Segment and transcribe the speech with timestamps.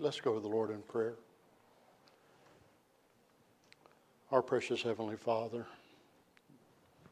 [0.00, 1.14] Let's go to the Lord in prayer.
[4.30, 5.66] Our precious Heavenly Father,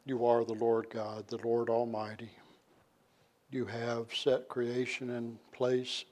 [0.05, 2.29] you are the Lord God, the Lord Almighty.
[3.51, 6.05] You have set creation in place.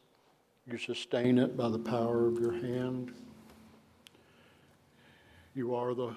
[0.70, 3.14] You sustain it by the power of your hand.
[5.54, 6.14] You are the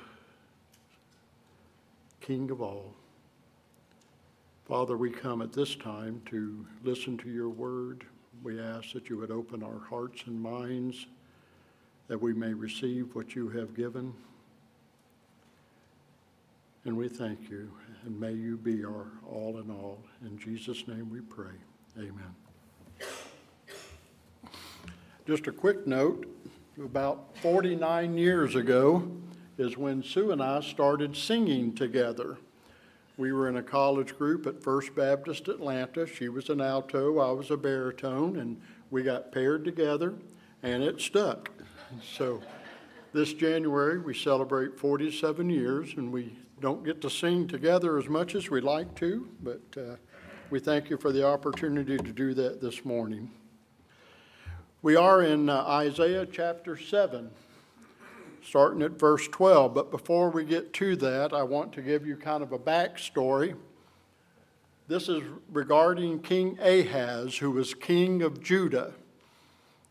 [2.21, 2.95] King of all.
[4.67, 8.05] Father, we come at this time to listen to your word.
[8.43, 11.07] We ask that you would open our hearts and minds
[12.09, 14.15] that we may receive what you have given.
[16.85, 17.71] And we thank you,
[18.05, 19.99] and may you be our all in all.
[20.25, 21.53] In Jesus' name we pray.
[21.99, 22.35] Amen.
[25.27, 26.27] Just a quick note
[26.83, 29.11] about 49 years ago
[29.59, 32.39] is when Sue and I started singing together.
[33.19, 36.07] We were in a college group at First Baptist Atlanta.
[36.07, 38.61] She was an alto, I was a baritone, and
[38.93, 40.15] we got paired together,
[40.63, 41.51] and it stuck.
[42.17, 42.43] So
[43.15, 48.35] this January, we celebrate 47 years, and we don't get to sing together as much
[48.35, 49.97] as we'd like to, but uh,
[50.51, 53.31] we thank you for the opportunity to do that this morning.
[54.83, 57.31] We are in uh, Isaiah chapter 7
[58.49, 59.75] starting at verse 12.
[59.75, 63.55] But before we get to that, I want to give you kind of a backstory.
[64.89, 65.23] This is
[65.53, 68.95] regarding King Ahaz, who was king of Judah.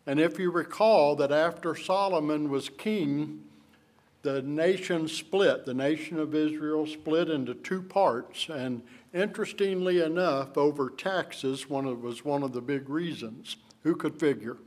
[0.08, 3.44] And if you recall that after Solomon was king,
[4.24, 5.66] the nation split.
[5.66, 8.50] The nation of Israel split into two parts.
[8.50, 8.82] And
[9.14, 13.58] interestingly enough, over taxes one of, was one of the big reasons.
[13.84, 14.58] Who could figure?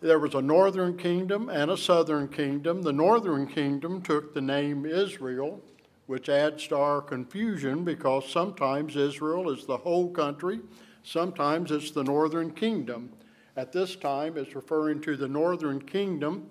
[0.00, 2.82] There was a northern kingdom and a southern kingdom.
[2.82, 5.60] The northern kingdom took the name Israel,
[6.06, 10.60] which adds to our confusion because sometimes Israel is the whole country,
[11.02, 13.10] sometimes it's the northern kingdom.
[13.56, 16.50] At this time, it's referring to the northern kingdom,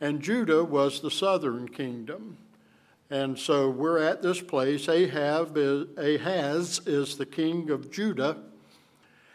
[0.00, 2.36] and Judah was the southern kingdom.
[3.10, 4.88] And so we're at this place.
[4.88, 8.38] Ahab is, Ahaz is the king of Judah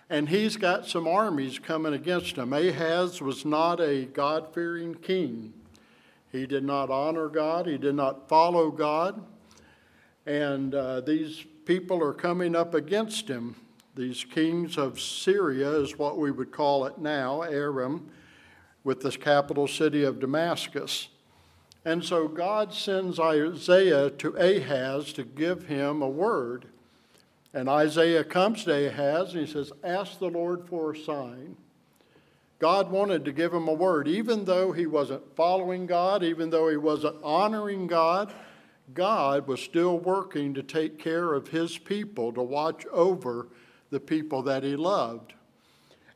[0.10, 2.52] and he's got some armies coming against him.
[2.52, 5.54] Ahaz was not a God fearing king.
[6.32, 9.24] He did not honor God, he did not follow God.
[10.26, 13.56] And uh, these people are coming up against him.
[13.96, 18.10] These kings of Syria is what we would call it now, Aram,
[18.84, 21.10] with the capital city of Damascus.
[21.84, 26.68] And so God sends Isaiah to Ahaz to give him a word.
[27.54, 31.58] And Isaiah comes to Ahaz and he says, Ask the Lord for a sign.
[32.60, 34.08] God wanted to give him a word.
[34.08, 38.34] Even though he wasn't following God, even though he wasn't honoring God,
[38.94, 43.48] God was still working to take care of his people, to watch over
[43.90, 45.34] the people that he loved.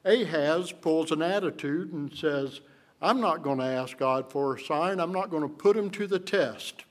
[0.06, 2.60] Ahaz pulls an attitude and says,
[3.02, 5.00] I'm not going to ask God for a sign.
[5.00, 6.84] I'm not going to put him to the test.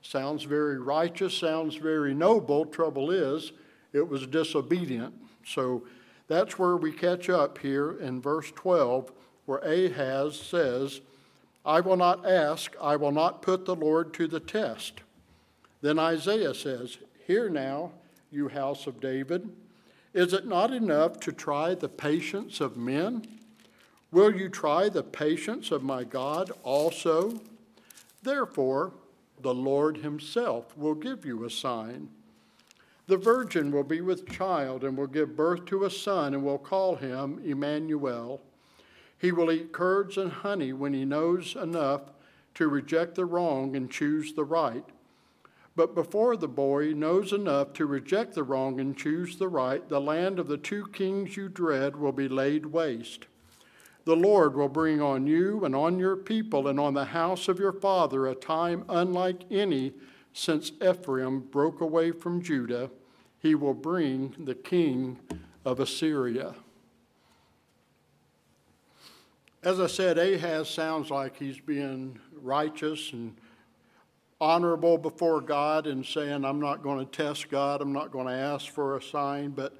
[0.00, 2.64] Sounds very righteous, sounds very noble.
[2.64, 3.52] Trouble is,
[3.92, 5.14] it was disobedient.
[5.44, 5.84] So
[6.28, 9.12] that's where we catch up here in verse 12,
[9.46, 11.00] where Ahaz says,
[11.64, 15.00] I will not ask, I will not put the Lord to the test.
[15.80, 17.92] Then Isaiah says, Hear now,
[18.30, 19.50] you house of David.
[20.14, 23.26] Is it not enough to try the patience of men?
[24.10, 27.40] Will you try the patience of my God also?
[28.22, 28.92] Therefore,
[29.40, 32.08] the Lord himself will give you a sign.
[33.08, 36.58] The virgin will be with child and will give birth to a son and will
[36.58, 38.40] call him Emmanuel.
[39.16, 42.10] He will eat curds and honey when he knows enough
[42.54, 44.84] to reject the wrong and choose the right.
[45.76, 50.00] But before the boy knows enough to reject the wrong and choose the right, the
[50.00, 53.26] land of the two kings you dread will be laid waste.
[54.04, 57.58] The Lord will bring on you and on your people and on the house of
[57.58, 59.92] your father a time unlike any
[60.32, 62.90] since Ephraim broke away from Judah,
[63.46, 65.16] he will bring the king
[65.64, 66.52] of Assyria.
[69.62, 73.36] As I said, Ahaz sounds like he's being righteous and
[74.40, 78.32] honorable before God and saying, I'm not going to test God, I'm not going to
[78.32, 79.78] ask for a sign, but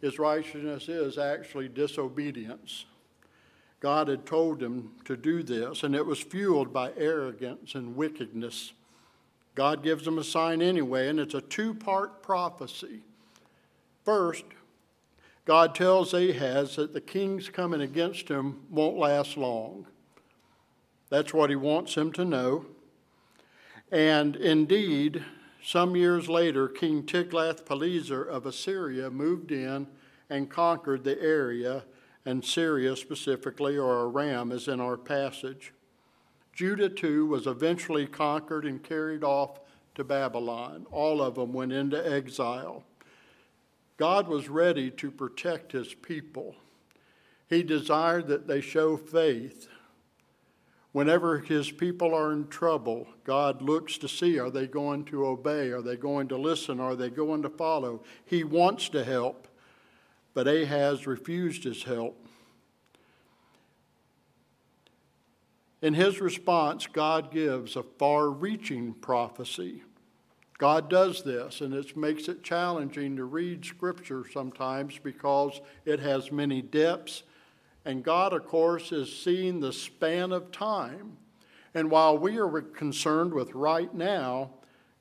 [0.00, 2.86] his righteousness is actually disobedience.
[3.80, 8.72] God had told him to do this, and it was fueled by arrogance and wickedness.
[9.54, 13.00] God gives them a sign anyway, and it's a two part prophecy.
[14.04, 14.44] First,
[15.44, 19.86] God tells Ahaz that the king's coming against him won't last long.
[21.10, 22.66] That's what he wants him to know.
[23.92, 25.24] And indeed,
[25.62, 29.86] some years later, King Tiglath-Pileser of Assyria moved in
[30.28, 31.84] and conquered the area,
[32.24, 35.72] and Syria specifically, or Aram, as in our passage.
[36.54, 39.60] Judah, too, was eventually conquered and carried off
[39.94, 40.86] to Babylon.
[40.90, 42.84] All of them went into exile.
[43.96, 46.56] God was ready to protect his people.
[47.48, 49.68] He desired that they show faith.
[50.92, 55.70] Whenever his people are in trouble, God looks to see are they going to obey?
[55.70, 56.78] Are they going to listen?
[56.78, 58.02] Are they going to follow?
[58.24, 59.48] He wants to help,
[60.34, 62.23] but Ahaz refused his help.
[65.84, 69.82] In his response, God gives a far reaching prophecy.
[70.56, 76.32] God does this, and it makes it challenging to read Scripture sometimes because it has
[76.32, 77.24] many depths.
[77.84, 81.18] And God, of course, is seeing the span of time.
[81.74, 84.52] And while we are concerned with right now,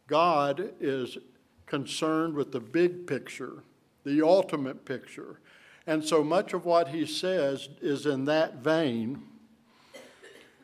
[0.07, 1.17] God is
[1.65, 3.63] concerned with the big picture,
[4.03, 5.39] the ultimate picture.
[5.87, 9.29] And so much of what he says is in that vein.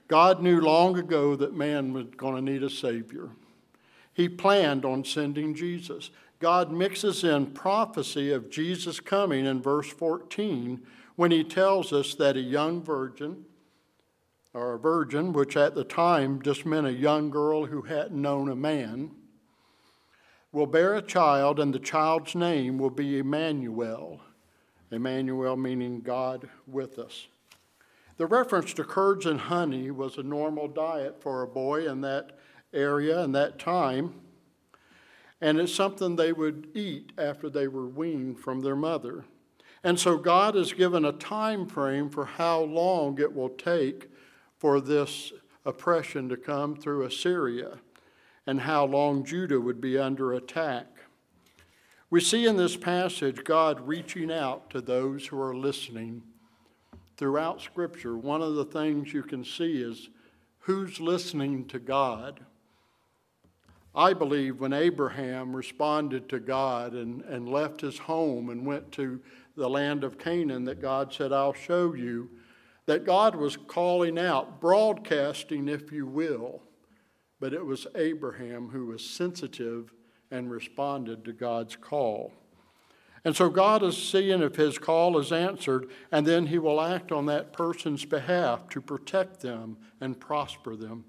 [0.10, 3.30] God knew long ago that man was going to need a Savior.
[4.12, 6.10] He planned on sending Jesus.
[6.40, 10.82] God mixes in prophecy of Jesus coming in verse 14
[11.16, 13.46] when he tells us that a young virgin,
[14.54, 18.50] or a virgin, which at the time just meant a young girl who hadn't known
[18.50, 19.12] a man,
[20.52, 24.22] will bear a child, and the child's name will be Emmanuel.
[24.90, 27.28] Emmanuel meaning God with us.
[28.20, 32.38] The reference to curds and honey was a normal diet for a boy in that
[32.74, 34.14] area and that time,
[35.40, 39.24] and it's something they would eat after they were weaned from their mother.
[39.86, 44.12] And so God has given a time frame for how long it will take
[44.58, 45.32] for this
[45.64, 47.78] oppression to come through Assyria
[48.46, 50.88] and how long Judah would be under attack.
[52.10, 56.24] We see in this passage God reaching out to those who are listening
[57.20, 60.08] throughout Scripture, one of the things you can see is
[60.60, 62.40] who's listening to God.
[63.94, 69.20] I believe when Abraham responded to God and, and left his home and went to
[69.58, 72.30] the land of Canaan that God said, I'll show you,
[72.86, 76.64] that God was calling out, broadcasting, if you will,
[77.42, 79.94] but it was Abraham who was sensitive
[80.32, 82.32] and responded to God's call.
[83.26, 87.12] And so God is seeing if his call is answered, and then he will act
[87.12, 91.06] on that person's behalf to protect them and prosper them.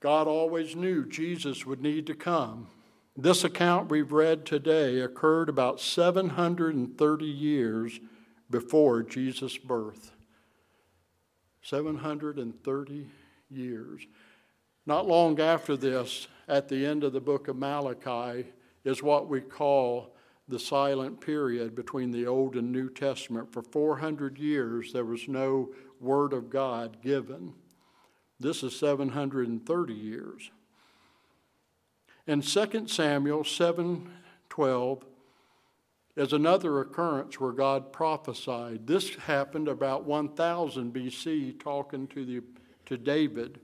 [0.00, 2.68] God always knew Jesus would need to come.
[3.16, 8.00] This account we've read today occurred about 730 years
[8.50, 10.12] before Jesus' birth.
[11.62, 13.06] 730
[13.50, 14.06] years.
[14.86, 18.46] Not long after this, at the end of the book of Malachi,
[18.84, 20.16] is what we call
[20.52, 23.50] the silent period between the Old and New Testament.
[23.50, 27.54] For 400 years, there was no Word of God given.
[28.38, 30.50] This is 730 years.
[32.26, 35.04] In 2 Samuel 7:12
[36.16, 38.86] is another occurrence where God prophesied.
[38.86, 42.42] This happened about 1000 BC, talking to, the,
[42.84, 43.58] to David.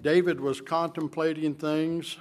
[0.00, 2.16] David was contemplating things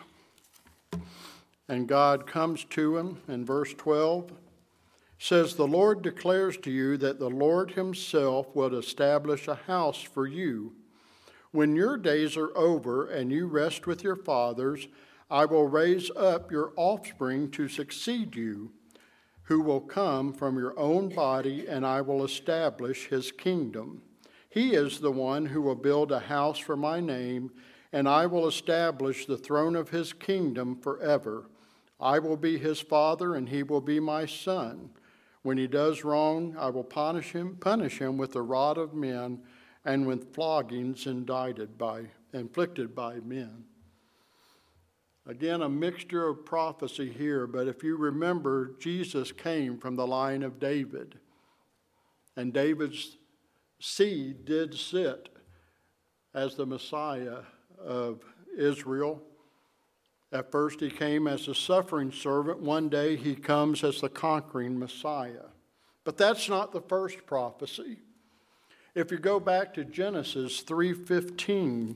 [1.69, 4.31] and God comes to him in verse 12
[5.17, 10.27] says the Lord declares to you that the Lord himself will establish a house for
[10.27, 10.73] you.
[11.51, 14.87] When your days are over and you rest with your fathers
[15.31, 18.71] I will raise up your offspring to succeed you
[19.43, 24.01] who will come from your own body and I will establish his kingdom.
[24.49, 27.51] He is the one who will build a house for my name
[27.93, 31.45] and I will establish the throne of his kingdom forever
[31.99, 34.89] I will be his father, and he will be my son.
[35.41, 39.41] When he does wrong, I will punish him, punish him with the rod of men
[39.85, 43.65] and with floggings indicted by, inflicted by men.
[45.25, 50.43] Again, a mixture of prophecy here, but if you remember, Jesus came from the line
[50.43, 51.19] of David,
[52.35, 53.17] and David's
[53.79, 55.29] seed did sit
[56.33, 57.39] as the Messiah
[57.79, 58.21] of
[58.57, 59.21] Israel
[60.33, 62.59] at first, he came as a suffering servant.
[62.59, 65.45] One day, he comes as the conquering Messiah.
[66.03, 67.99] But that's not the first prophecy.
[68.95, 71.95] If you go back to Genesis 3:15,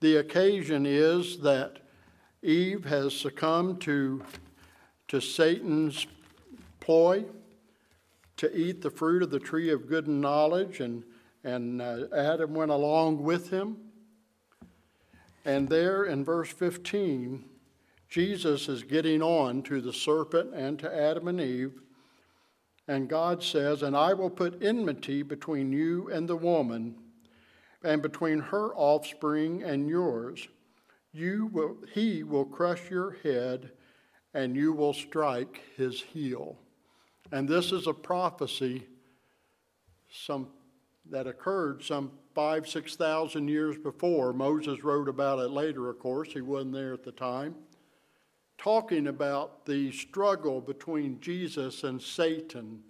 [0.00, 1.78] the occasion is that
[2.42, 4.22] Eve has succumbed to,
[5.08, 6.06] to Satan's
[6.80, 7.24] ploy
[8.36, 11.02] to eat the fruit of the tree of good and knowledge, and,
[11.42, 13.78] and uh, Adam went along with him.
[15.46, 17.44] And there in verse 15,
[18.08, 21.80] Jesus is getting on to the serpent and to Adam and Eve
[22.88, 26.96] And God says, And I will put enmity between you and the woman,
[27.84, 30.48] and between her offspring and yours.
[31.12, 33.70] You will, he will crush your head,
[34.34, 36.56] and you will strike his heel.
[37.30, 38.86] And this is a prophecy
[40.10, 40.48] some,
[41.08, 44.32] that occurred some five, six thousand years before.
[44.32, 46.32] Moses wrote about it later, of course.
[46.32, 47.54] He wasn't there at the time.
[48.58, 52.82] Talking about the struggle between Jesus and Satan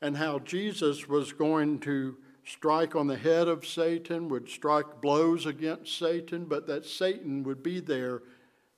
[0.00, 5.46] and how Jesus was going to strike on the head of Satan, would strike blows
[5.46, 8.22] against Satan, but that Satan would be there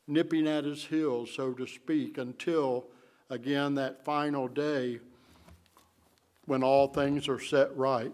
[0.07, 2.87] nipping at his heels, so to speak, until
[3.31, 5.01] again that final day
[6.47, 8.13] when all things are set right.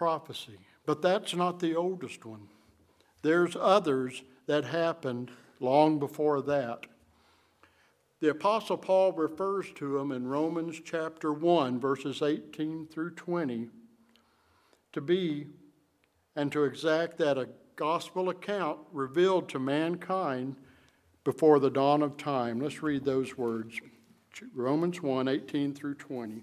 [0.00, 0.56] Prophecy.
[0.86, 2.48] But that's not the oldest one.
[3.20, 5.30] There's others that happened
[5.60, 6.86] long before that.
[8.20, 13.68] The Apostle Paul refers to them in Romans chapter 1, verses 18 through 20,
[14.94, 15.48] to be
[16.34, 20.56] and to exact that a gospel account revealed to mankind
[21.24, 22.58] before the dawn of time.
[22.58, 23.78] Let's read those words
[24.54, 26.40] Romans 1 18 through 20.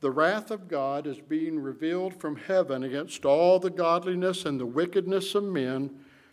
[0.00, 4.66] The wrath of God is being revealed from heaven against all the godliness and the
[4.66, 5.90] wickedness of men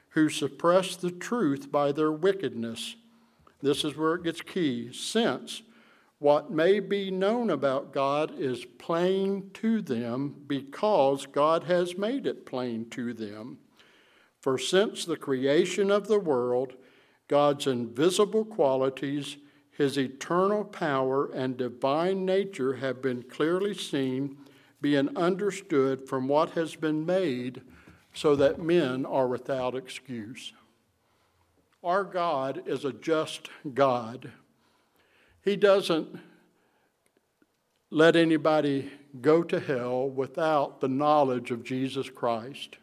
[0.10, 2.96] who suppress the truth by their wickedness.
[3.62, 4.92] This is where it gets key.
[4.94, 5.64] Since
[6.20, 12.46] what may be known about God is plain to them because God has made it
[12.46, 13.60] plain to them.
[14.42, 16.74] For since the creation of the world,
[17.28, 19.38] God's invisible qualities,
[19.78, 24.36] his eternal power, and divine nature have been clearly seen,
[24.82, 27.62] being understood from what has been made,
[28.12, 30.52] so that men are without excuse.
[31.84, 34.32] Our God is a just God.
[35.44, 36.20] He doesn't
[37.92, 38.92] let anybody
[39.22, 42.78] go to hell without the knowledge of Jesus Christ.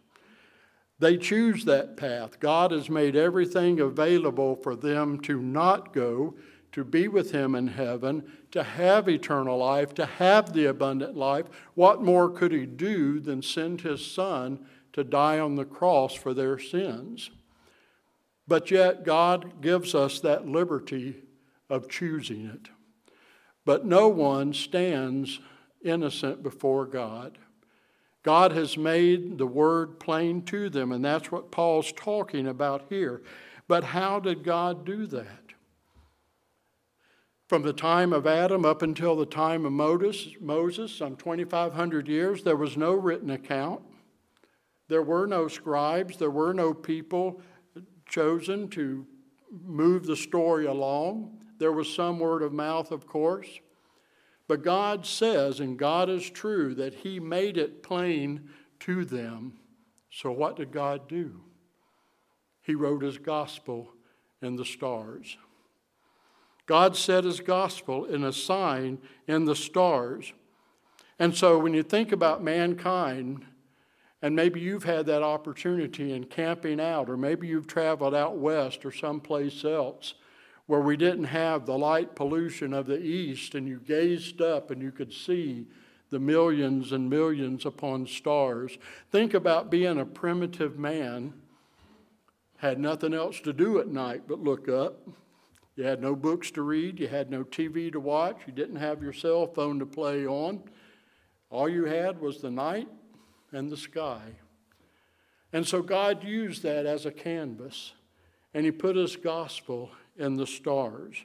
[1.00, 2.38] They choose that path.
[2.38, 6.36] God has made everything available for them to not go,
[6.74, 11.46] to be with Him in heaven, to have eternal life, to have the abundant life.
[11.74, 16.34] What more could He do than send His Son to die on the cross for
[16.34, 17.30] their sins?
[18.48, 21.14] But yet, God gives us that liberty
[21.70, 22.70] of choosing it.
[23.64, 25.38] But no one stands
[25.84, 27.38] innocent before God.
[28.24, 33.22] God has made the word plain to them, and that's what Paul's talking about here.
[33.68, 35.43] But how did God do that?
[37.54, 42.56] From the time of Adam up until the time of Moses, some 2,500 years, there
[42.56, 43.80] was no written account.
[44.88, 46.16] There were no scribes.
[46.16, 47.40] There were no people
[48.08, 49.06] chosen to
[49.52, 51.44] move the story along.
[51.58, 53.60] There was some word of mouth, of course.
[54.48, 58.48] But God says, and God is true, that He made it plain
[58.80, 59.58] to them.
[60.10, 61.40] So what did God do?
[62.62, 63.92] He wrote His gospel
[64.42, 65.36] in the stars.
[66.66, 70.32] God set His gospel in a sign in the stars.
[71.18, 73.44] And so when you think about mankind,
[74.22, 78.84] and maybe you've had that opportunity in camping out, or maybe you've traveled out west
[78.86, 80.14] or someplace else
[80.66, 84.80] where we didn't have the light pollution of the east, and you gazed up and
[84.80, 85.66] you could see
[86.08, 88.78] the millions and millions upon stars.
[89.10, 91.34] Think about being a primitive man,
[92.56, 95.06] had nothing else to do at night but look up.
[95.76, 99.02] You had no books to read, you had no TV to watch, you didn't have
[99.02, 100.62] your cell phone to play on.
[101.50, 102.88] All you had was the night
[103.52, 104.22] and the sky.
[105.52, 107.92] And so God used that as a canvas,
[108.52, 111.16] and He put His gospel in the stars.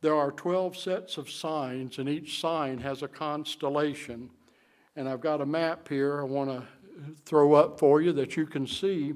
[0.00, 4.30] There are 12 sets of signs, and each sign has a constellation.
[4.96, 6.66] And I've got a map here I want to
[7.24, 9.14] throw up for you that you can see.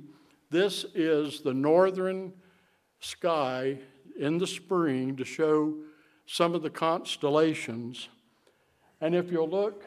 [0.51, 2.33] This is the northern
[3.05, 3.79] sky
[4.19, 5.75] in the spring to show
[6.27, 8.09] some of the constellations.
[9.01, 9.85] And if you'll look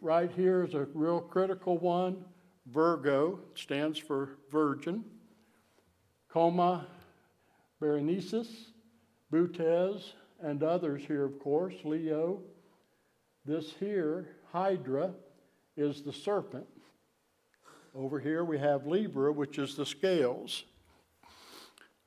[0.00, 2.24] right here is a real critical one.
[2.66, 5.04] Virgo stands for virgin.
[6.28, 6.86] Coma
[7.80, 8.48] Berenices,
[9.30, 12.42] Bootes, and others here, of course, Leo.
[13.44, 15.12] This here, Hydra,
[15.76, 16.66] is the serpent.
[17.94, 20.64] Over here we have Libra, which is the scales.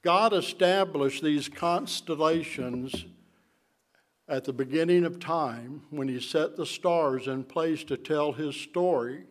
[0.02, 3.06] God established these constellations
[4.30, 8.56] at the beginning of time when he set the stars in place to tell his
[8.56, 9.24] story.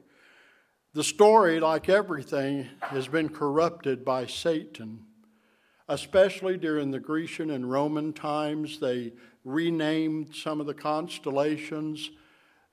[0.92, 5.04] The story, like everything, has been corrupted by Satan.
[5.88, 8.78] especially during the Grecian and Roman times.
[8.78, 9.12] They
[9.44, 12.10] renamed some of the constellations.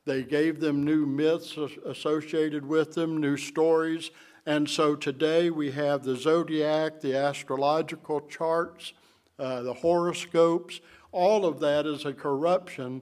[0.05, 4.11] They gave them new myths associated with them, new stories.
[4.47, 8.93] And so today we have the zodiac, the astrological charts,
[9.39, 10.81] uh, the horoscopes.
[11.11, 13.01] All of that is a corruption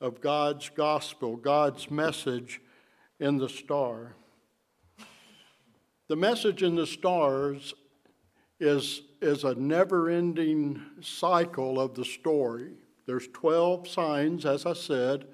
[0.00, 2.60] of God's gospel, God's message
[3.18, 4.14] in the star.
[6.06, 7.74] The message in the stars
[8.60, 12.74] is, is a never ending cycle of the story.
[13.06, 15.26] There's 12 signs, as I said,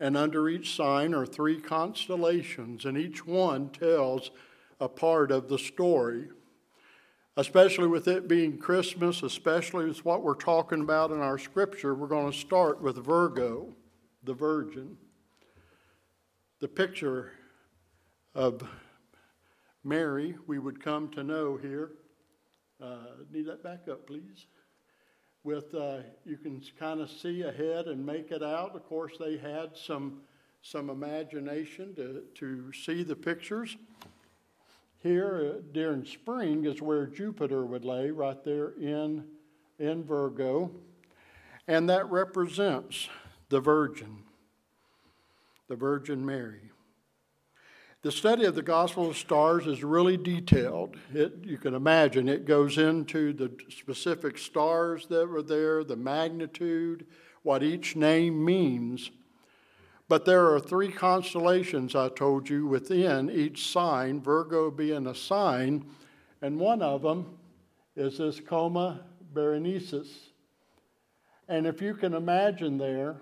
[0.00, 4.30] and under each sign are three constellations, and each one tells
[4.80, 6.28] a part of the story.
[7.38, 12.06] Especially with it being Christmas, especially with what we're talking about in our scripture, we're
[12.06, 13.74] going to start with Virgo,
[14.24, 14.96] the Virgin.
[16.60, 17.32] The picture
[18.34, 18.66] of
[19.84, 21.92] Mary we would come to know here.
[22.82, 24.46] Uh, need that back up, please.
[25.44, 28.74] With uh, you can kind of see ahead and make it out.
[28.74, 30.22] Of course, they had some
[30.62, 33.76] some imagination to to see the pictures.
[35.06, 39.24] Here uh, during spring is where Jupiter would lay, right there in
[39.78, 40.72] in Virgo,
[41.68, 43.08] and that represents
[43.48, 44.24] the Virgin,
[45.68, 46.72] the Virgin Mary.
[48.02, 50.96] The study of the Gospel of Stars is really detailed.
[51.14, 57.06] It, you can imagine it goes into the specific stars that were there, the magnitude,
[57.44, 59.10] what each name means.
[60.08, 65.84] But there are three constellations, I told you, within each sign, Virgo being a sign,
[66.42, 67.38] and one of them
[67.96, 69.00] is this Coma
[69.34, 70.30] Berenices.
[71.48, 73.16] And if you can imagine there,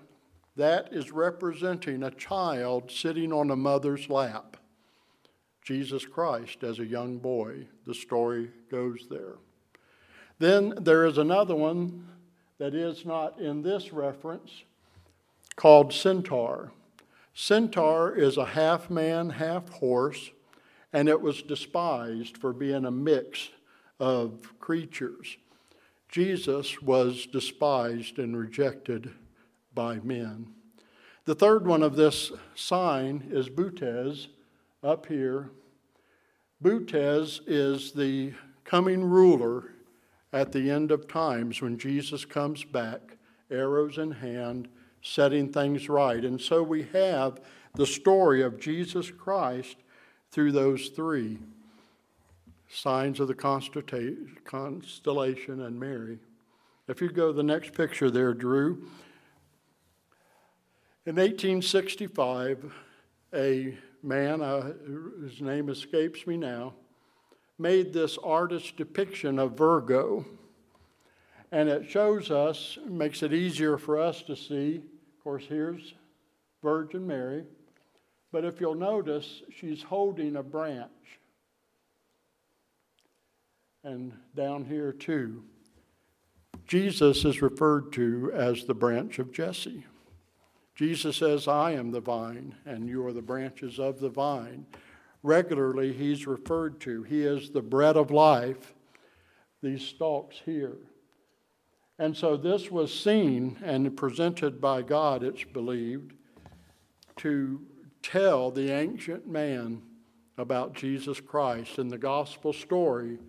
[0.55, 4.57] that is representing a child sitting on a mother's lap.
[5.63, 7.67] Jesus Christ as a young boy.
[7.85, 9.35] The story goes there.
[10.37, 12.07] Then there is another one
[12.59, 14.51] that is not in this reference
[15.55, 16.71] called Centaur.
[17.33, 20.31] Centaur is a half man, half horse,
[20.93, 23.49] and it was despised for being a mix
[23.99, 25.37] of creatures.
[26.09, 29.11] Jesus was despised and rejected
[29.73, 30.47] by men.
[31.25, 34.29] The third one of this sign is Bootes,
[34.83, 35.49] up here.
[36.61, 39.71] Bootes is the coming ruler
[40.31, 43.17] at the end of times when Jesus comes back,
[43.49, 44.67] arrows in hand,
[45.05, 46.25] setting things right.
[46.25, 47.39] And so we have
[47.75, 49.77] the story of Jesus Christ
[50.31, 51.37] through those three
[52.67, 56.17] signs of the constellation and Mary.
[56.87, 58.87] If you go to the next picture there, Drew.
[61.05, 62.73] In 1865,
[63.33, 64.73] a man, uh,
[65.39, 66.73] name escapes me now,
[67.59, 70.25] made this artist depiction of Virgo.
[71.51, 74.81] And it shows us, makes it easier for us to see.
[75.25, 75.95] Of course, here's
[76.61, 77.45] Virgin Mary.
[78.31, 80.91] But if you'll notice, she's holding a branch.
[83.83, 85.41] And down here, too,
[86.67, 89.83] Jesus is referred to as the branch of Jesse.
[90.75, 94.67] Jesus says, I am the vine, and you are the branches of the vine.
[95.23, 97.01] Regularly, he's referred to.
[97.01, 98.75] He is the bread of life,
[99.63, 100.77] these stalks here.
[101.97, 106.13] And so this was seen and presented by God, it's believed,
[107.17, 107.61] to
[108.01, 109.81] tell the ancient man
[110.37, 113.19] about Jesus Christ and the gospel story.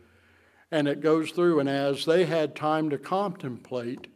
[0.73, 4.09] And it goes through, and as they had time to contemplate,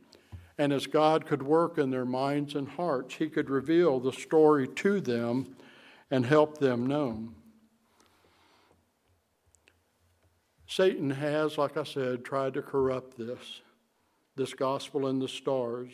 [0.58, 4.66] and as God could work in their minds and hearts, He could reveal the story
[4.66, 5.56] to them
[6.10, 7.28] and help them know.
[10.66, 13.60] Satan has, like I said, tried to corrupt this,
[14.36, 15.92] this gospel in the stars,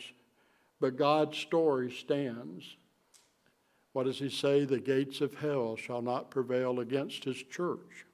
[0.79, 2.75] but God's story stands.
[3.93, 4.65] What does he say?
[4.65, 8.05] The gates of hell shall not prevail against his church.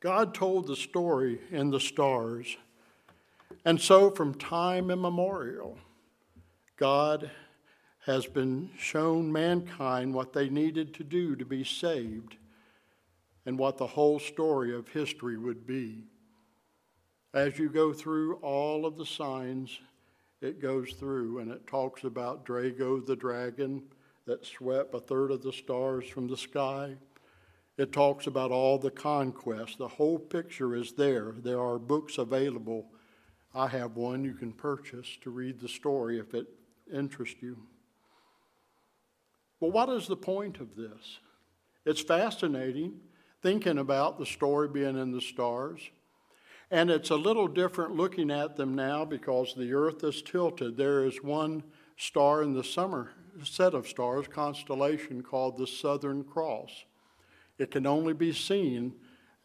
[0.00, 2.56] God told the story in the stars
[3.64, 5.78] and so, from time immemorial,
[6.76, 7.30] God
[8.06, 12.36] has been shown mankind what they needed to do to be saved
[13.44, 16.04] and what the whole story of history would be.
[17.34, 19.78] As you go through all of the signs,
[20.40, 23.82] it goes through and it talks about Draco the dragon
[24.24, 26.94] that swept a third of the stars from the sky.
[27.76, 29.76] It talks about all the conquests.
[29.76, 31.34] The whole picture is there.
[31.38, 32.86] There are books available
[33.54, 36.46] I have one you can purchase to read the story if it
[36.92, 37.56] interests you.
[39.58, 41.18] Well, what is the point of this?
[41.84, 43.00] It's fascinating
[43.42, 45.80] thinking about the story being in the stars.
[46.70, 50.76] And it's a little different looking at them now because the earth is tilted.
[50.76, 51.62] There is one
[51.96, 53.12] star in the summer
[53.44, 56.84] set of stars, constellation called the Southern Cross.
[57.58, 58.94] It can only be seen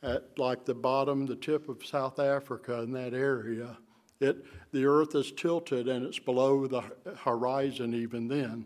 [0.01, 3.77] at like the bottom, the tip of South Africa in that area.
[4.19, 6.83] It, the earth is tilted and it's below the
[7.17, 8.65] horizon even then.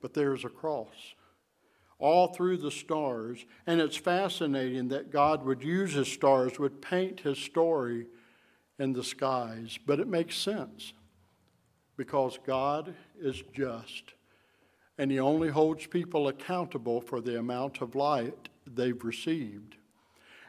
[0.00, 1.14] But there's a cross
[1.98, 3.44] all through the stars.
[3.66, 8.06] And it's fascinating that God would use his stars, would paint his story
[8.78, 9.78] in the skies.
[9.84, 10.92] But it makes sense
[11.96, 14.14] because God is just.
[14.96, 19.76] And he only holds people accountable for the amount of light they've received.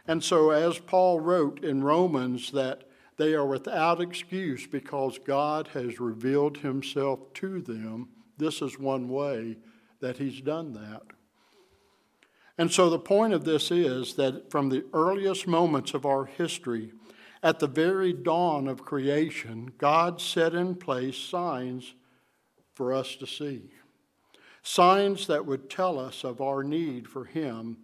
[0.08, 6.00] And so, as Paul wrote in Romans, that they are without excuse because God has
[6.00, 8.08] revealed himself to them,
[8.38, 9.58] this is one way
[10.00, 11.04] that he's done that.
[12.60, 16.92] And so the point of this is that from the earliest moments of our history,
[17.42, 21.94] at the very dawn of creation, God set in place signs
[22.76, 23.70] for us to see.
[24.62, 27.78] Signs that would tell us of our need for Him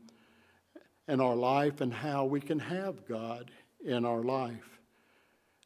[1.07, 3.51] in our life and how we can have God
[3.85, 4.81] in our life.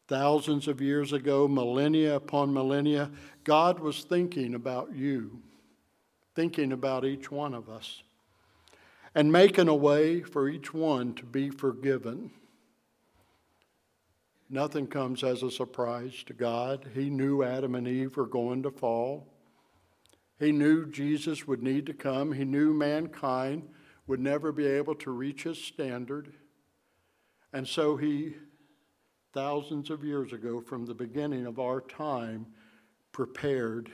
[0.07, 3.09] Thousands of years ago, millennia upon millennia,
[3.43, 5.41] God was thinking about you,
[6.35, 8.03] thinking about each one of us
[9.15, 12.31] and making a way for each one to be forgiven.
[14.49, 16.89] Nothing comes as a surprise to God.
[16.95, 19.27] He knew Adam and Eve were going to fall.
[20.39, 22.31] He knew Jesus would need to come.
[22.31, 23.67] He knew mankind
[24.07, 26.33] would never be able to reach his standard.
[27.53, 28.35] And so he,
[29.33, 32.47] thousands of years ago, from the beginning of our time,
[33.11, 33.91] prepared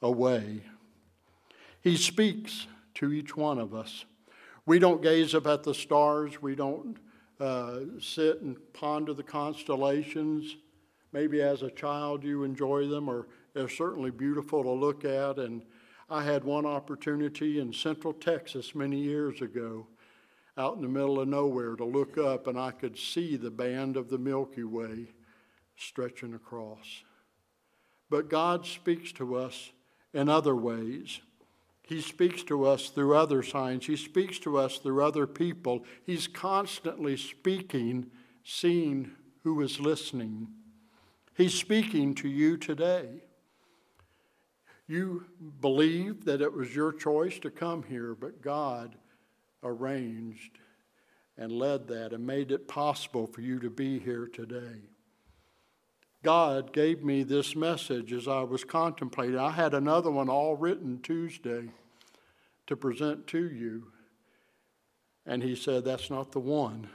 [0.00, 0.62] a way.
[1.80, 4.04] He speaks to each one of us.
[4.64, 6.40] We don't gaze up at the stars.
[6.40, 6.96] We don't
[7.40, 10.56] uh, sit and ponder the constellations.
[11.12, 15.38] Maybe as a child you enjoy them, or they're certainly beautiful to look at.
[15.38, 15.62] And
[16.08, 19.86] I had one opportunity in central Texas many years ago,
[20.56, 23.96] out in the middle of nowhere, to look up, and I could see the band
[23.96, 25.06] of the Milky Way
[25.76, 27.02] stretching across.
[28.08, 29.72] But God speaks to us
[30.12, 31.20] in other ways.
[31.92, 33.84] He speaks to us through other signs.
[33.84, 35.84] He speaks to us through other people.
[36.06, 38.06] He's constantly speaking,
[38.42, 39.10] seeing
[39.42, 40.48] who is listening.
[41.36, 43.24] He's speaking to you today.
[44.88, 45.26] You
[45.60, 48.96] believe that it was your choice to come here, but God
[49.62, 50.60] arranged
[51.36, 54.80] and led that and made it possible for you to be here today.
[56.22, 59.38] God gave me this message as I was contemplating.
[59.38, 61.68] I had another one all written Tuesday
[62.66, 63.88] to present to you.
[65.26, 66.88] And he said, That's not the one.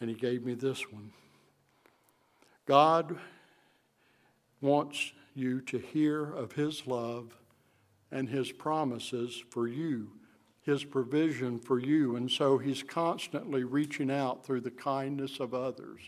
[0.00, 1.12] And he gave me this one.
[2.66, 3.18] God
[4.60, 7.36] wants you to hear of his love
[8.10, 10.10] and his promises for you,
[10.62, 12.16] his provision for you.
[12.16, 16.00] And so he's constantly reaching out through the kindness of others.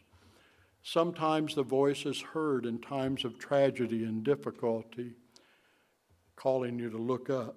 [0.83, 5.13] Sometimes the voice is heard in times of tragedy and difficulty,
[6.37, 7.57] calling you to look up.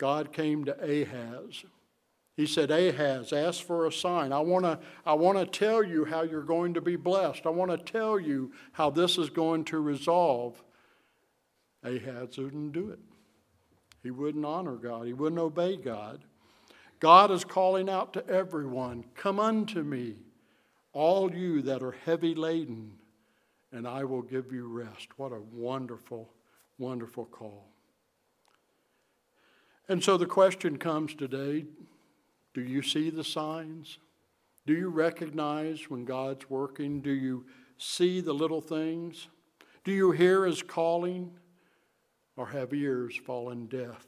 [0.00, 1.62] God came to Ahaz.
[2.34, 4.32] He said, Ahaz, ask for a sign.
[4.32, 7.42] I want to I wanna tell you how you're going to be blessed.
[7.44, 10.62] I want to tell you how this is going to resolve.
[11.84, 12.98] Ahaz wouldn't do it.
[14.02, 16.24] He wouldn't honor God, he wouldn't obey God.
[16.98, 20.16] God is calling out to everyone Come unto me,
[20.94, 22.92] all you that are heavy laden,
[23.70, 25.08] and I will give you rest.
[25.18, 26.32] What a wonderful,
[26.78, 27.69] wonderful call.
[29.90, 31.64] And so the question comes today
[32.54, 33.98] do you see the signs?
[34.64, 37.00] Do you recognize when God's working?
[37.00, 37.44] Do you
[37.76, 39.26] see the little things?
[39.82, 41.32] Do you hear His calling?
[42.36, 44.06] Or have ears fallen deaf?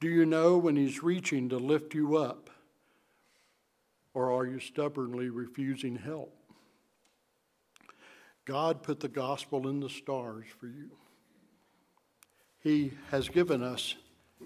[0.00, 2.50] Do you know when He's reaching to lift you up?
[4.12, 6.36] Or are you stubbornly refusing help?
[8.44, 10.90] God put the gospel in the stars for you.
[12.58, 13.94] He has given us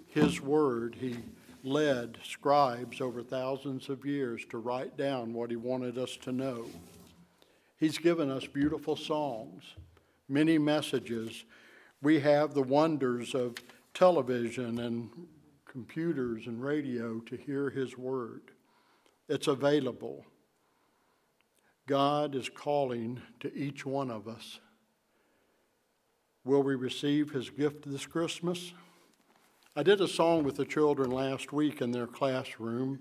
[0.09, 1.17] his word, he
[1.63, 6.67] led scribes over thousands of years to write down what he wanted us to know.
[7.79, 9.65] He's given us beautiful songs,
[10.29, 11.45] many messages.
[12.03, 13.57] We have the wonders of
[13.95, 15.11] television and
[15.65, 18.53] computers and radio to hear his word.
[19.29, 20.25] It's available.
[21.87, 24.61] God is calling to each one of us.
[26.45, 28.73] Will we receive his gift this Christmas?
[29.79, 32.99] I did a song with the children last week in their classroom.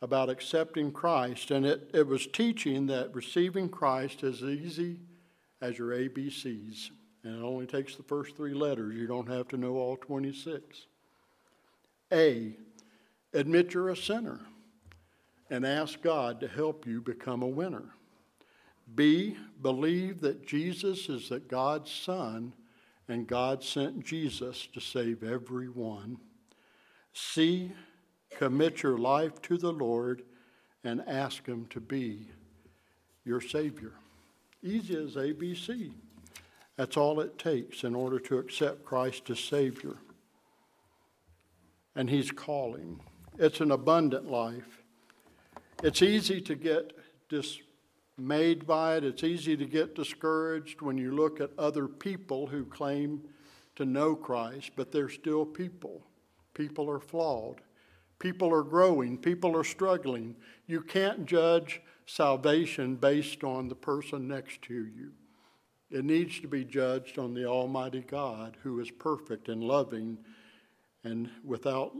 [0.00, 5.00] about accepting Christ, and it, it was teaching that receiving Christ is easy
[5.60, 6.90] as your ABCs.
[7.24, 8.94] And it only takes the first three letters.
[8.94, 10.86] You don't have to know all 26.
[12.12, 12.56] A,
[13.34, 14.38] admit you're a sinner
[15.50, 17.96] and ask God to help you become a winner.
[18.94, 22.52] B, believe that Jesus is that God's Son
[23.08, 26.18] and God sent Jesus to save everyone.
[27.12, 27.72] See,
[28.36, 30.22] commit your life to the Lord
[30.84, 32.28] and ask Him to be
[33.24, 33.92] your Savior.
[34.62, 35.92] Easy as ABC.
[36.76, 39.96] That's all it takes in order to accept Christ as Savior.
[41.96, 43.00] And He's calling.
[43.38, 44.82] It's an abundant life.
[45.82, 46.92] It's easy to get
[48.18, 49.04] dismayed by it.
[49.04, 53.22] It's easy to get discouraged when you look at other people who claim
[53.76, 56.02] to know Christ, but they're still people.
[56.52, 57.60] People are flawed.
[58.18, 59.16] People are growing.
[59.16, 60.34] People are struggling.
[60.66, 65.12] You can't judge salvation based on the person next to you.
[65.90, 70.18] It needs to be judged on the Almighty God who is perfect and loving
[71.04, 71.92] and without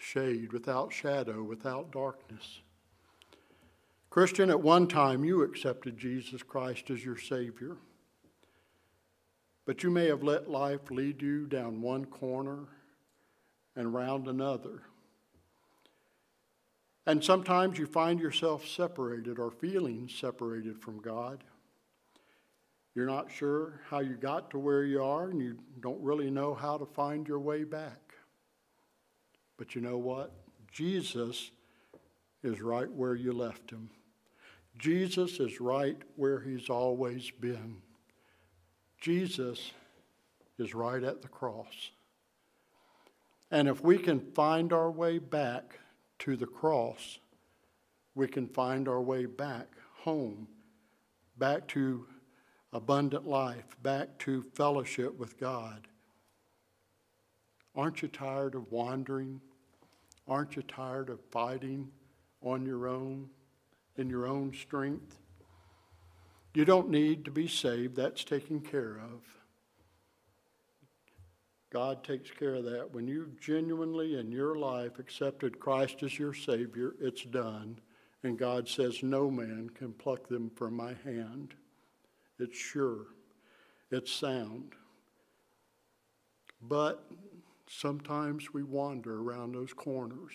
[0.00, 2.60] shade, without shadow, without darkness.
[4.16, 7.76] Christian, at one time you accepted Jesus Christ as your Savior,
[9.66, 12.60] but you may have let life lead you down one corner
[13.76, 14.84] and round another.
[17.04, 21.44] And sometimes you find yourself separated or feeling separated from God.
[22.94, 26.54] You're not sure how you got to where you are, and you don't really know
[26.54, 28.14] how to find your way back.
[29.58, 30.32] But you know what?
[30.72, 31.50] Jesus
[32.42, 33.90] is right where you left him.
[34.78, 37.76] Jesus is right where he's always been.
[39.00, 39.72] Jesus
[40.58, 41.90] is right at the cross.
[43.50, 45.78] And if we can find our way back
[46.20, 47.18] to the cross,
[48.14, 50.48] we can find our way back home,
[51.38, 52.06] back to
[52.72, 55.86] abundant life, back to fellowship with God.
[57.74, 59.40] Aren't you tired of wandering?
[60.26, 61.90] Aren't you tired of fighting
[62.42, 63.28] on your own,
[63.98, 65.18] in your own strength?
[66.54, 69.22] You don't need to be saved, that's taken care of.
[71.72, 72.92] God takes care of that.
[72.92, 77.78] When you've genuinely in your life accepted Christ as your Savior, it's done.
[78.22, 81.54] And God says, No man can pluck them from my hand.
[82.38, 83.08] It's sure,
[83.90, 84.72] it's sound.
[86.62, 87.04] But
[87.68, 90.32] sometimes we wander around those corners.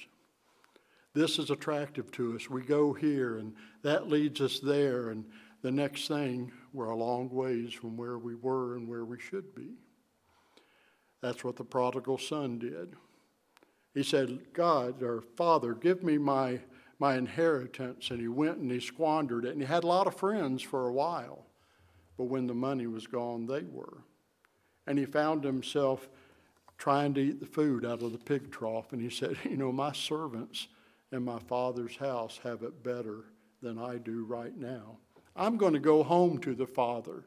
[1.13, 2.49] This is attractive to us.
[2.49, 5.25] We go here, and that leads us there, and
[5.61, 9.53] the next thing, we're a long ways from where we were and where we should
[9.53, 9.73] be.
[11.21, 12.95] That's what the prodigal son did.
[13.93, 16.59] He said, God or Father, give me my,
[16.97, 18.09] my inheritance.
[18.09, 19.51] And he went and he squandered it.
[19.51, 21.45] And he had a lot of friends for a while.
[22.17, 24.03] But when the money was gone, they were.
[24.87, 26.09] And he found himself
[26.77, 28.93] trying to eat the food out of the pig trough.
[28.93, 30.67] And he said, You know, my servants
[31.11, 33.25] in my father's house have it better
[33.61, 34.97] than I do right now.
[35.35, 37.25] I'm going to go home to the Father.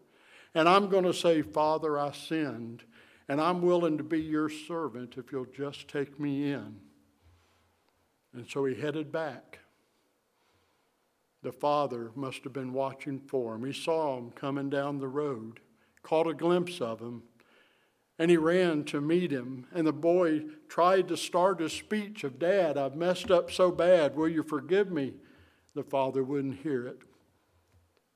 [0.55, 2.85] And I'm going to say, Father, I sinned
[3.29, 6.77] and I'm willing to be your servant if you'll just take me in.
[8.35, 9.61] And so he headed back.
[11.42, 13.64] The father must have been watching for him.
[13.64, 15.61] He saw him coming down the road,
[16.03, 17.23] caught a glimpse of him,
[18.18, 19.66] and he ran to meet him.
[19.72, 24.16] And the boy tried to start a speech of, Dad, I've messed up so bad.
[24.16, 25.14] Will you forgive me?
[25.74, 26.98] The father wouldn't hear it.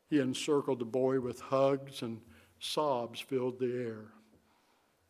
[0.08, 2.20] He encircled the boy with hugs, and
[2.58, 4.06] sobs filled the air.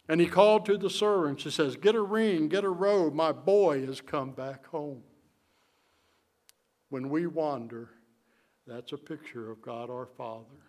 [0.08, 1.44] And he called to the servants.
[1.44, 3.14] He says, Get a ring, get a robe.
[3.14, 5.02] My boy has come back home.
[6.88, 7.90] When we wander,
[8.66, 10.67] that's a picture of God our Father.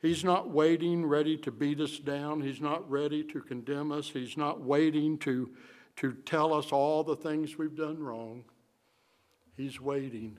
[0.00, 2.40] He's not waiting, ready to beat us down.
[2.40, 4.08] He's not ready to condemn us.
[4.08, 5.50] He's not waiting to,
[5.96, 8.44] to tell us all the things we've done wrong.
[9.56, 10.38] He's waiting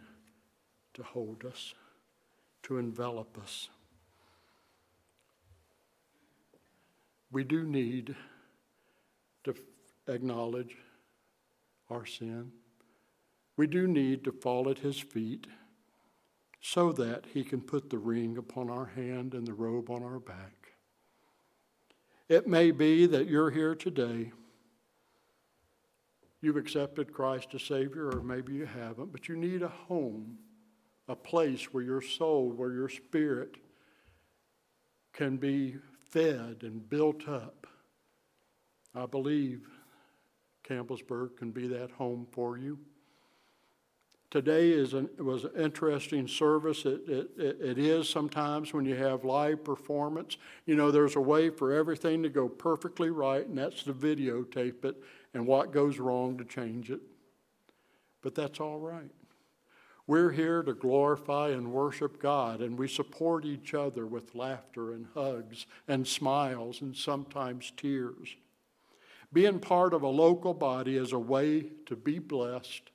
[0.96, 1.76] to hold us,
[2.64, 3.70] to envelop us.
[7.32, 8.16] we do need
[9.44, 9.56] to
[10.08, 10.76] acknowledge
[11.90, 12.52] our sin.
[13.58, 15.48] We do need to fall at his feet
[16.62, 20.20] so that he can put the ring upon our hand and the robe on our
[20.20, 20.74] back.
[22.30, 24.32] It may be that you're here today.
[26.40, 30.38] You've accepted Christ as Savior, or maybe you haven't, but you need a home,
[31.08, 33.58] a place where your soul, where your spirit
[35.14, 35.76] can be
[36.10, 37.68] fed and built up.
[38.94, 39.68] I believe
[40.68, 42.80] Campbellsburg can be that home for you.
[44.32, 46.86] Today is an, was an interesting service.
[46.86, 50.38] It, it, it is sometimes when you have live performance.
[50.66, 54.86] You know, there's a way for everything to go perfectly right, and that's to videotape
[54.86, 57.02] it, and what goes wrong to change it.
[58.22, 59.12] But that's all right.
[60.08, 65.08] We're here to glorify and worship God, and we support each other with laughter and
[65.14, 68.38] hugs and smiles and sometimes tears.
[69.34, 72.91] Being part of a local body is a way to be blessed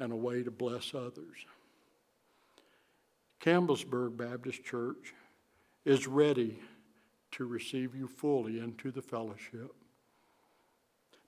[0.00, 1.46] and a way to bless others.
[3.40, 5.14] Campbellsburg Baptist Church
[5.84, 6.58] is ready
[7.32, 9.72] to receive you fully into the fellowship.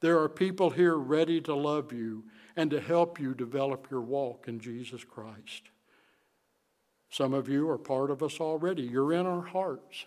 [0.01, 2.25] There are people here ready to love you
[2.57, 5.71] and to help you develop your walk in Jesus Christ.
[7.09, 8.83] Some of you are part of us already.
[8.83, 10.07] You're in our hearts.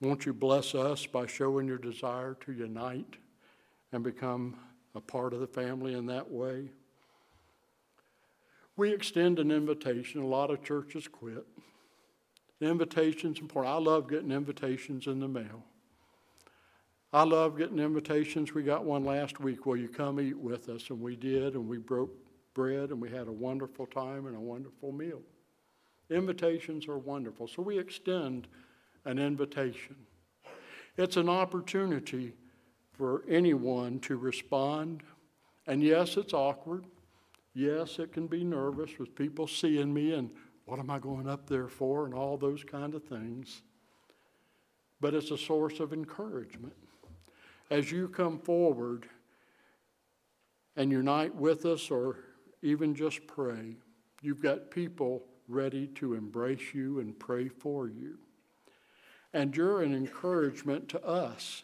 [0.00, 3.16] Won't you bless us by showing your desire to unite
[3.92, 4.56] and become
[4.94, 6.70] a part of the family in that way?
[8.76, 10.22] We extend an invitation.
[10.22, 11.46] A lot of churches quit.
[12.60, 13.74] The invitation's important.
[13.74, 15.64] I love getting invitations in the mail.
[17.12, 18.54] I love getting invitations.
[18.54, 19.66] We got one last week.
[19.66, 20.90] Will you come eat with us?
[20.90, 22.10] And we did, and we broke
[22.54, 25.20] bread, and we had a wonderful time and a wonderful meal.
[26.08, 27.48] Invitations are wonderful.
[27.48, 28.46] So we extend
[29.04, 29.96] an invitation.
[30.96, 32.34] It's an opportunity
[32.92, 35.02] for anyone to respond.
[35.66, 36.84] And yes, it's awkward.
[37.54, 40.30] Yes, it can be nervous with people seeing me and
[40.66, 43.62] what am I going up there for and all those kind of things.
[45.00, 46.74] But it's a source of encouragement.
[47.70, 49.06] As you come forward
[50.76, 52.18] and unite with us or
[52.62, 53.76] even just pray,
[54.22, 58.18] you've got people ready to embrace you and pray for you.
[59.32, 61.62] And you're an encouragement to us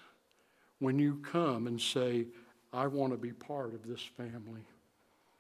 [0.79, 2.27] when you come and say,
[2.73, 4.67] I want to be part of this family.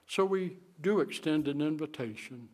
[0.06, 2.48] So we do extend an invitation.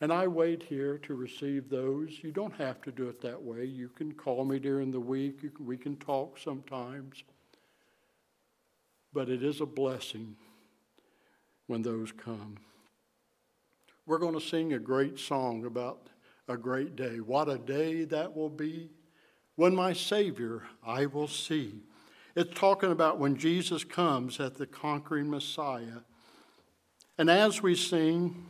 [0.00, 2.18] And I wait here to receive those.
[2.22, 3.64] You don't have to do it that way.
[3.64, 5.40] You can call me during the week.
[5.40, 7.24] Can, we can talk sometimes.
[9.12, 10.36] But it is a blessing
[11.66, 12.58] when those come.
[14.04, 16.10] We're going to sing a great song about
[16.46, 17.20] a great day.
[17.20, 18.90] What a day that will be
[19.56, 21.80] when my Savior I will see.
[22.36, 26.02] It's talking about when Jesus comes at the conquering Messiah
[27.18, 28.46] and as we sing,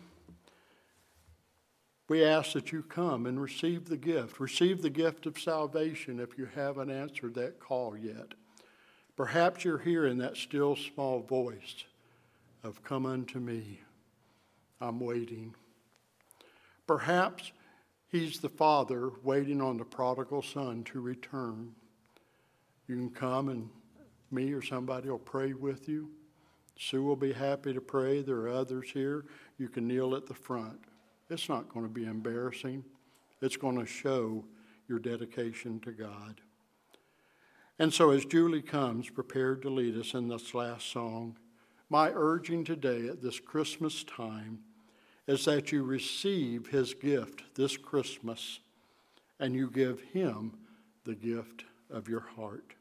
[2.08, 4.38] we ask that you come and receive the gift.
[4.38, 8.34] Receive the gift of salvation if you haven't answered that call yet.
[9.16, 11.84] Perhaps you're hearing that still small voice
[12.62, 13.80] of, Come unto me.
[14.80, 15.54] I'm waiting.
[16.86, 17.52] Perhaps
[18.08, 21.74] he's the father waiting on the prodigal son to return.
[22.86, 23.68] You can come and
[24.30, 26.10] me or somebody will pray with you.
[26.78, 28.22] Sue will be happy to pray.
[28.22, 29.24] There are others here.
[29.58, 30.78] You can kneel at the front.
[31.30, 32.84] It's not going to be embarrassing,
[33.40, 34.44] it's going to show
[34.88, 36.40] your dedication to God.
[37.78, 41.36] And so, as Julie comes prepared to lead us in this last song,
[41.90, 44.60] my urging today at this Christmas time
[45.26, 48.60] is that you receive his gift this Christmas
[49.38, 50.56] and you give him
[51.04, 52.75] the gift of your heart.